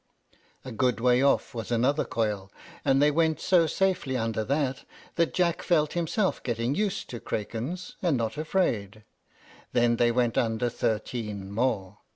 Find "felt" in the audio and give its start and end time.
5.61-5.93